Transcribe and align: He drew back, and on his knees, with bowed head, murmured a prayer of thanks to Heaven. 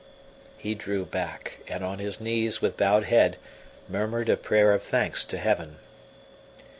He 0.57 0.73
drew 0.73 1.05
back, 1.05 1.59
and 1.67 1.83
on 1.83 1.99
his 1.99 2.19
knees, 2.19 2.59
with 2.59 2.75
bowed 2.75 3.03
head, 3.03 3.37
murmured 3.87 4.29
a 4.29 4.35
prayer 4.35 4.73
of 4.73 4.81
thanks 4.81 5.23
to 5.25 5.37
Heaven. 5.37 5.75